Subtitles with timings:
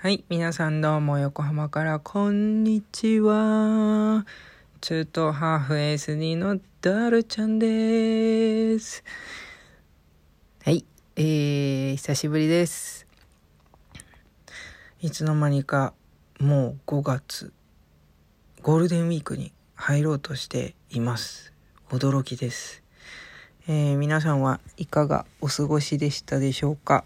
[0.00, 4.24] はい、皆さんどうも横浜からこんにちは。
[4.80, 9.02] 中東ハーフ SD のダルちゃんです。
[10.62, 10.84] はい、
[11.16, 13.08] えー、久しぶりです。
[15.00, 15.94] いつの間にか
[16.38, 17.52] もう5月、
[18.62, 21.52] ゴールデンウィークに入ろうとしています。
[21.90, 22.84] 驚きです。
[23.66, 27.04] えー、皆さんはいかがお過ごしでしたでしょうか？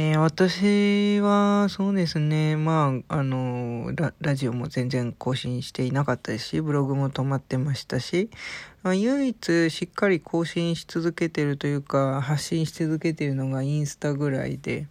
[0.00, 8.30] えー、私は、そうですね、まあ、あのラ、ジオも全然更新していなかったですし、ブログも止まってましたし、
[8.84, 14.86] まあ、唯一しっかり更新し続けてるというか、発信し続けてるのがインスタぐらいで、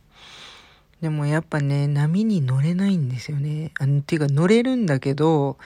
[0.99, 3.71] でもやっぱね、波に乗れないんですよね。
[3.79, 5.57] あの、ていうか乗れるんだけど、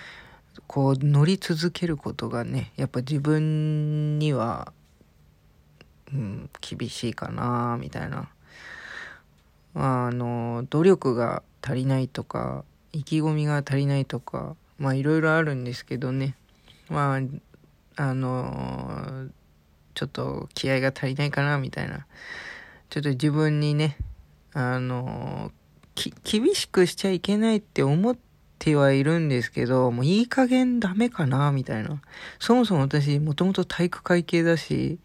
[0.67, 4.71] こう乗り続けることがね、やっぱ自分には、
[6.13, 8.29] うん、厳しいかな、みたいな。
[9.73, 16.35] まあ、あの、努力が足りないとか、意気込みが足りないとか、まあいろいろあるんですけどね。
[16.89, 17.21] まあ、
[17.95, 19.29] あの、
[19.93, 22.05] ちょっと気合が足りないかな、みたいな。
[22.89, 23.97] ちょっと自分にね、
[24.53, 25.51] あの、
[26.23, 28.17] 厳しくしちゃいけないって思っ
[28.59, 32.01] てはいるんですけど、もういい加減ダメかな、みたいな。
[32.39, 34.99] そもそも私、もともと体育会系だし、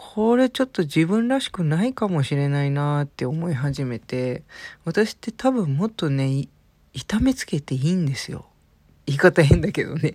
[0.00, 4.44] これちょっと自分らしくないかもしれないなって思い始めて、
[4.84, 6.46] 私って多分もっとね、
[6.92, 8.46] 痛めつけていいんですよ。
[9.06, 10.14] 言い方変だけどね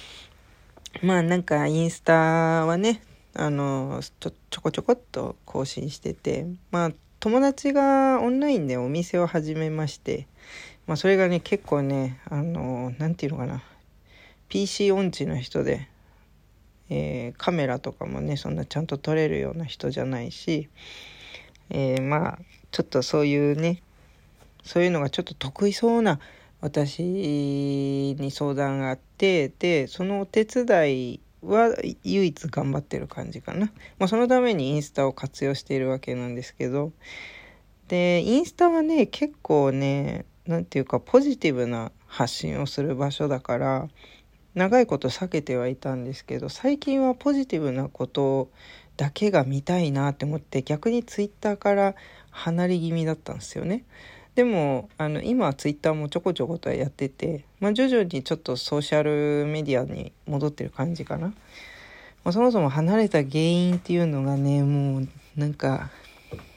[1.04, 3.02] まあなんかインスタはね、
[3.34, 10.26] あの、ちょ、ちょこちょこっと更新してて、まあ友達がオンラインでお店を始めまして、
[10.86, 13.62] まあそれがね、結構ね、あの、なんていうのかな、
[14.48, 15.88] PC 音痴の人で、
[16.90, 20.68] えー、カメラとかもねそんなちゃんと撮れるような人じゃないし、
[21.70, 22.38] えー、まあ
[22.70, 23.82] ちょっとそういうね
[24.62, 26.18] そういうのがちょっと得意そうな
[26.60, 36.92] 私に相談があってでそのお手伝いは唯一頑張ってる感じかな、まあ、そのためにインスタを活用しているわけなんですけど
[37.86, 43.88] でインスタはね結構ね何て言うかポジティブな発信をする場所だから
[44.58, 48.50] 長いこと避けてはいたんですけど最近はポジティブなこと
[48.96, 51.94] だけが見たいなって思って逆にツイッターから
[52.30, 53.84] 離れ気味だったんですよね。
[54.34, 61.28] でもあの今はツイッターもちょこちょことはやってて、まあ、徐々にちょっとソーシャルメディアに戻ってる感じかな。
[61.28, 61.34] ま
[62.30, 65.90] あ、そもそも離れた原因っていうのがねもうなんか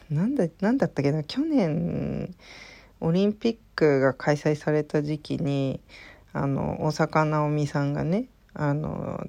[0.09, 2.33] なんだなんだったっけな去年
[2.99, 5.79] オリンピックが開催された時期に
[6.33, 9.27] あの大坂なおみさんがねあの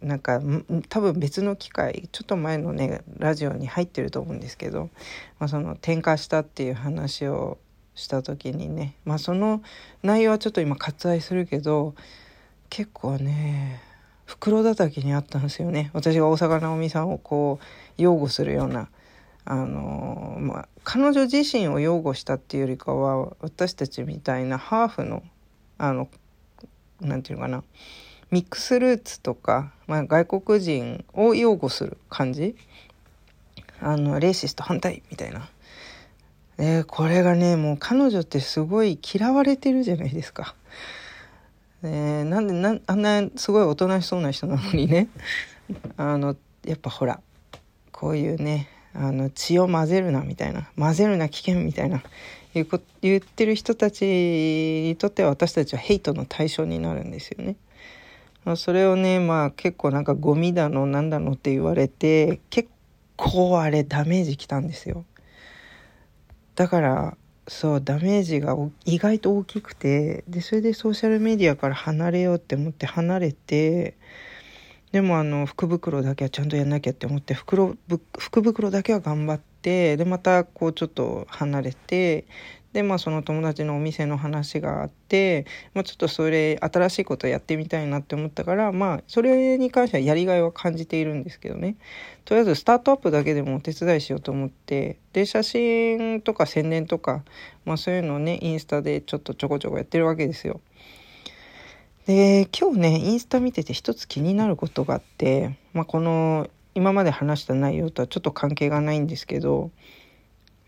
[0.00, 0.40] なんか
[0.88, 4.90] 多分別の機会ちょっと前のねラジオに入ってると思うんですけど、
[5.38, 7.58] まあ、その転化したっていう話を
[7.94, 9.62] した時にね、まあ、その
[10.02, 11.94] 内容はちょっと今割愛するけど
[12.68, 13.80] 結構ね
[14.24, 17.60] 袋叩きにあったんですよね私が大坂なおみさんをこ
[17.98, 18.88] う擁護するような。
[19.44, 25.24] あのまあ、彼女自身を擁護したっていうよりかは私たちみたいなハーフの
[25.82, 26.08] あの
[27.00, 27.64] なんていうかな
[28.30, 32.54] ミックスルーツとか、まあ、外国人を擁護する感じ？
[33.80, 35.48] あのレーシスト反対みたいな。
[36.58, 40.54] えー、これがねもう彼女ってすごい嫌われてるじゃないですか。
[41.82, 45.08] えー、なんでなあんなすごいおとなしそうな人なのにね
[45.96, 47.20] あのやっぱほら
[47.90, 52.04] こういうねあの血を混ぜるなみたいな混ぜるな危険みたいな
[52.54, 52.66] 言
[53.00, 57.56] 言ってる人たちにとっては私たちはヘイトの対象になるんですよね。
[58.56, 62.68] それをねまあ結構なんかゴミだのなんだのって言われて結
[63.16, 65.04] 構あれダメージきたんですよ。
[66.54, 67.16] だから
[67.48, 73.96] そうダメージが意外と大きくてでそれでソーシャルメディアから離れようって思って離れて
[74.92, 77.76] でもあの福袋だけはちゃんとやんなきゃって思って袋
[78.18, 82.26] 福袋だけは頑張ってでまたこうちょっと離れて
[82.72, 91.76] でまあその友達のお店の話があって、まあ、ちょっとそれ新しいことやってみたいなって思ったからまあそれに関してはやりがいは感じているんですけどね
[92.24, 97.22] とりあえずスタートアップだけでもお手伝いしようと思ってで写真とか宣伝とか、
[97.66, 100.60] まあ、そういうのをねインスタでちょっとちょこちょこやってるわけですよ。
[102.06, 109.70] で今日ねインスタ見てて一つ気になることがあって、まあ、この今まで話した内容とはちょっと関係がないんですけど、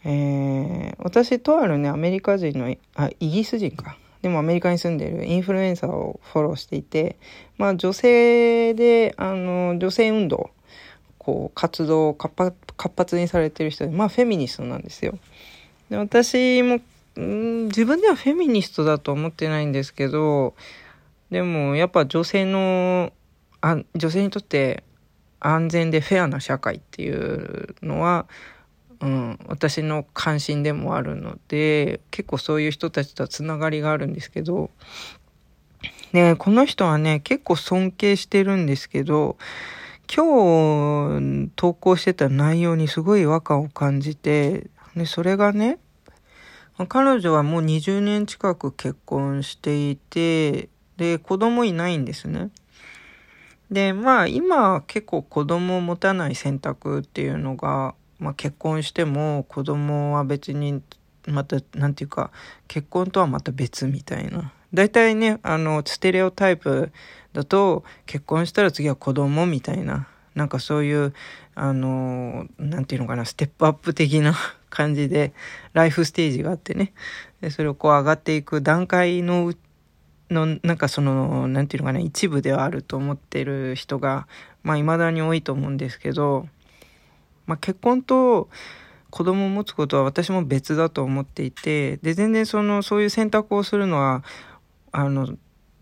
[0.05, 7.17] えー、私とあるねアメリカ人のあイギリス人かでもアメリカに住んでるインフルエンサーをフォローしていて、
[7.59, 10.51] まあ、女性であの女性運動
[11.19, 12.53] こう活動を活
[12.97, 15.19] 発にされてる人でまあフェミニストなんですよ。
[15.89, 16.81] で私も、
[17.17, 20.55] 自分ではフェミニストだと思ってないんですけど、
[21.31, 23.13] でもやっぱ女性の、
[23.61, 24.85] あ女性にとって
[25.47, 28.27] 安全でフェアな社会っていうのは、
[29.01, 34.71] うん、私の関心でもあるので結構そういう人たちとはつながりがあるんですけど
[36.15, 39.37] でこの人はね結構尊敬してるんですけど
[40.15, 45.79] 今日投稿してた内容にすごい違和感を感じてでそれがね
[46.89, 52.51] 彼女はもう20年近く結婚していてで子供いないんですね。
[53.75, 60.81] で、まあ今結構子供を持たない選択っていうのが、まあ結婚しても子供は別に
[61.27, 62.31] また、なんていうか、
[62.69, 64.53] 結婚とはまた別みたいな。
[64.73, 66.93] 大体ね、あの、ステレオタイプ
[67.33, 71.13] だと、結婚したら次は子供みたいな、なんかそういう、
[71.57, 74.35] あの、なんていうのかな、ステップアップ的な
[74.71, 75.33] 感じで、
[75.73, 76.93] ライフステージがあってね。
[77.41, 79.57] で、それをこう上がっていく段階のう
[80.35, 84.29] の、なんかその、なんていうのかな、一部ではあると思ってる人が、
[84.63, 86.49] まあ未だに多いと思うんですけど、
[87.47, 88.49] まあ結婚と
[89.11, 94.25] 子供を持つことは私も別だと思っていて、で、全然その、そういう選択をするのは、
[94.93, 95.37] あの、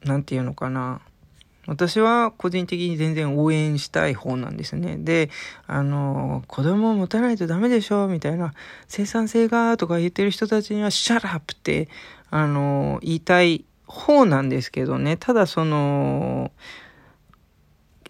[0.04, 1.00] なんていうのかな、
[1.66, 4.96] 私は個人的に全然応援したい方なんですね。
[4.98, 5.30] で、
[5.66, 8.52] あの、子供を持たないとダメでしょみたいな、
[8.88, 11.88] 生産性がとか言ってる人たちには、 shut up って、
[12.30, 16.50] あの、言いたい方なんですけどね、ただその、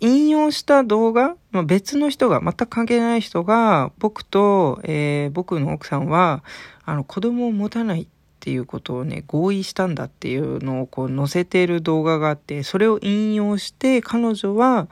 [0.01, 6.45] 引用した動画、まあ、別の人が、全く関係ない人が、僕と、えー、僕の奥さんは、
[6.85, 8.07] あの、子供を持たないっ
[8.41, 14.89] ていうことをね、合意したんだっていうのをこう載せてる動画があって、それを引用して、彼女は、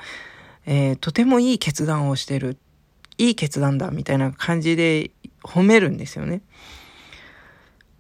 [0.67, 2.57] えー、とてもいい決断をしてる。
[3.17, 5.11] いい決断だ、みたいな感じで
[5.43, 6.43] 褒めるんですよね。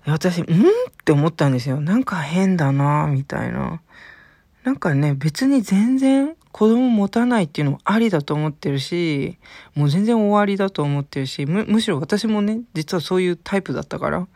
[0.06, 0.44] 私、ん？
[0.44, 0.46] っ
[1.04, 1.80] て思ったんですよ。
[1.80, 3.80] なんか変だなみたいな。
[4.64, 9.38] なんかね、別に全然子供持たないっていうのもありだと思ってるし、
[9.74, 14.26] もう全然終わりだと思ってるし、む、むしろ私もね、実はそういうタイプだったから、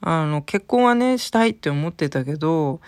[0.00, 2.80] あの、結婚はね、したいって思ってたけど、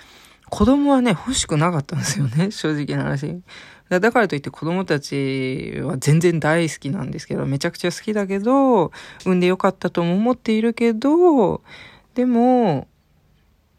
[0.50, 3.40] 子供はね、欲しくなかったんですよね、 正直な話。
[3.88, 8.90] だからといって子供たちは全然大好きなんですけど、めちゃくちゃ好きだけど、
[9.24, 11.62] 産んでよかったとも思っているけど、
[12.16, 12.88] でも、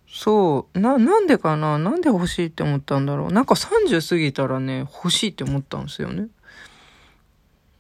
[0.08, 1.80] そう、な、なんでかな？
[1.80, 3.32] なんで欲しいって思ったんだろう？
[3.32, 6.28] なんか30過ぎたらね、欲しいって思ったんですよね。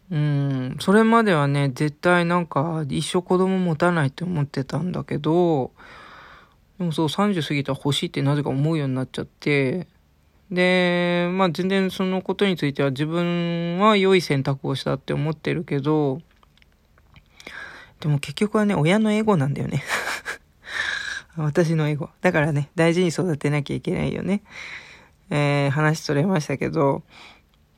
[0.09, 5.71] うん、それまではね、絶対なんか一生子供持たないって思ってたんだけど、
[6.79, 9.87] でもそう30過ぎたら欲しいってなぜか思うようになっちゃって、
[10.49, 16.19] で、まあ全然そのことについては自分は良い選択をしたって思ってるけど、
[17.99, 19.83] でも結局はね、親のエゴなんだよね。
[21.43, 22.09] 私のエゴ。
[22.21, 24.41] だからね、大事に育てなきゃいけないよね。
[25.29, 27.03] えー、話それましたけど、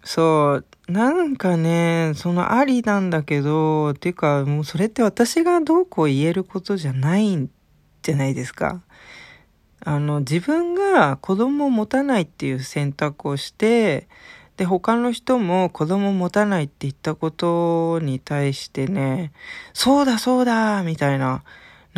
[0.04, 7.50] そう、なんかね、そのありなんだけど、っていうか、もうそれって私がどうこう言えることじゃないん
[8.02, 8.82] じゃないですか。
[9.84, 14.08] あの、自分が子供を持たないっていう選択をして、
[14.58, 19.32] で、他の人も子供を持たないって言ったことに対してね、
[19.74, 21.44] そうだそうだみたいな、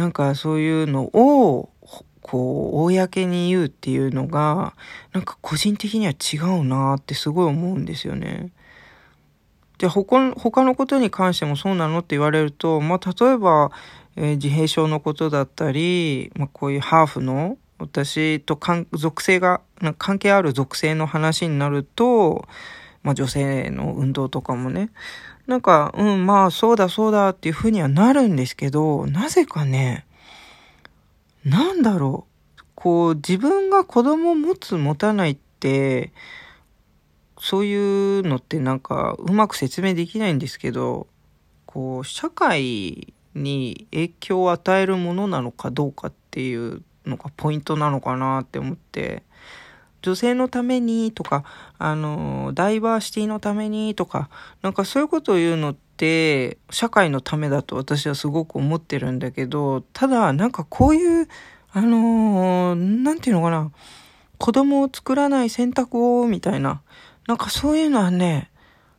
[0.02, 1.70] なんかそういうのを、
[2.22, 4.74] こう、公に言うっていうのが、
[5.14, 8.50] なんか個人的には違うなってすごい思うんですよね。
[9.78, 13.70] で、他他のことに関してもそうなのって言われると、まあ、例えば、
[14.16, 18.60] えー、自閉症のことだったり、まあ、こういうハーフの、私と
[18.94, 19.62] 属性が、
[20.00, 22.48] 関係ある属性の話になると、
[23.04, 24.90] まあ、女性の運動とかもね、
[25.52, 30.06] なんか、うん、まあ、そうだそうだっていうふうにはなるんですけど、なぜかね、
[31.44, 32.26] なんだろ
[32.58, 32.64] う。
[32.74, 36.14] こう、自分が子供を持つ持たないって、
[37.38, 41.08] そういうのってなんか、うまく説明できないんですけど、
[41.66, 49.24] こう、社会に影響を与えるものなのかどうかっていうのがポイントなのかなって思って、
[50.02, 51.44] 女性のためにとか、
[51.78, 54.30] あの、ダイバーシティのためにとか、
[54.62, 61.28] なんかそういうことを言うのって、社会のためだと私はすごく思ってるんだけど、ただ、なんかこういう、
[61.74, 63.72] あのなんていうのかな、
[64.38, 66.82] 子供を作らない選択を、みたいな、
[67.28, 68.50] なんかそういうのはね、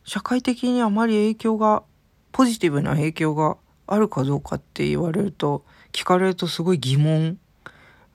[0.05, 1.83] 社会的にあまり影響が、
[2.31, 7.37] ポジティブな影響があるかどうかって言われると、聞かれるとすごい疑問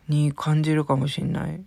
[0.09, 1.63] に感じるかもしれない。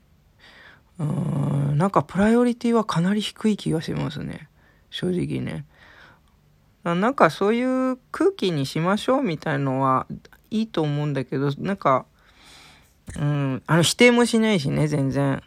[1.01, 4.48] うん、なんかプライオリティはかなり低い気がしますね。
[4.91, 5.65] 正直ね。
[6.84, 10.08] なんかそういう空気にしましょうみたいのは
[10.50, 12.05] いいと思うんだけど、なんか、
[13.20, 15.41] うん、あの否定もしないしね、全然。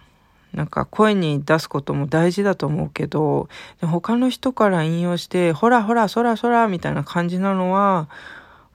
[0.53, 3.49] なんか声に出すことも大事だと思うけど、
[3.81, 8.09] 他の人から引用して、ほらほら、そらそら、みたいな感じなのは、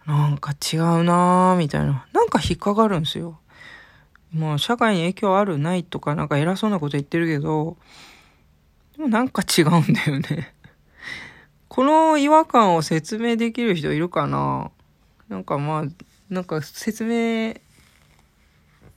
[0.05, 2.05] なんか違うなぁ、みたいな。
[2.11, 3.39] なんか引っかかるんですよ。
[4.33, 7.77] もう社会に影響あるないとかなんか偉そうなこと言ってるけど、
[8.95, 10.53] でもなんか違うんだよね
[11.67, 14.71] この違和感を説明できる人いるかな？
[15.29, 15.83] なんかまあ、
[16.29, 17.55] なんか説明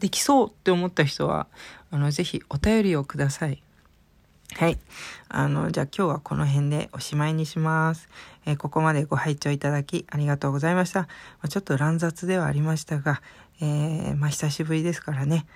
[0.00, 1.46] できそうって思った人は、
[1.90, 3.62] あの、ぜひお便りをください。
[4.54, 4.78] はい。
[5.28, 8.08] あの、じゃあ今日はこの辺でおしまいにします。
[8.44, 11.00] えー、ここまでご拝聴いただきありがとうございました。
[11.00, 11.08] ま
[11.42, 13.22] あ、ちょっと乱雑ではありましたが、
[13.60, 15.46] えー、まあ久しぶりですからね。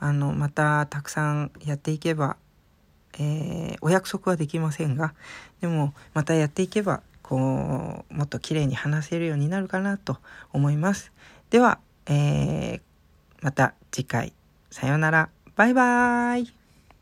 [0.00, 2.36] あの、またたくさんやっていけば、
[3.18, 5.14] えー、お約束はできませんが、
[5.60, 10.18] でもまたやっていけば、こう、もっと綺麗に話せるようになるかなと
[10.52, 11.12] 思います。
[11.50, 12.80] では、えー、
[13.42, 14.32] また次回。
[14.70, 15.28] さようなら。
[15.56, 16.57] バイバーイ。